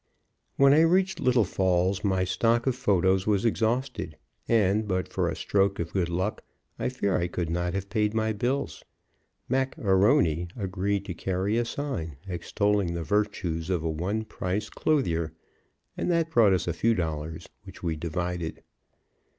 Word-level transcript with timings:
When 0.55 0.73
I 0.73 0.81
reached 0.81 1.19
Little 1.19 1.43
Falls 1.45 2.03
my 2.03 2.23
stock 2.23 2.65
of 2.65 2.75
photos 2.75 3.27
was 3.27 3.45
exhausted, 3.45 4.17
and, 4.47 4.87
but 4.87 5.07
for 5.07 5.29
a 5.29 5.35
stroke 5.35 5.77
of 5.77 5.93
good 5.93 6.09
luck, 6.09 6.41
I 6.79 6.89
fear 6.89 7.15
I 7.19 7.27
could 7.27 7.51
not 7.51 7.75
have 7.75 7.87
paid 7.87 8.15
my 8.15 8.33
bills. 8.33 8.83
Mac 9.47 9.75
A'Rony 9.77 10.49
agreed 10.57 11.05
to 11.05 11.13
carry 11.13 11.55
a 11.55 11.65
sign 11.65 12.17
extolling 12.27 12.95
the 12.95 13.03
virtues 13.03 13.69
of 13.69 13.83
a 13.83 13.91
one 13.91 14.23
price 14.25 14.71
clothier, 14.71 15.33
and 15.95 16.09
that 16.09 16.31
brought 16.31 16.53
us 16.53 16.67
a 16.67 16.73
few 16.73 16.95
dollars, 16.95 17.47
which 17.65 17.83
we 17.83 17.95
divided. 17.95 18.63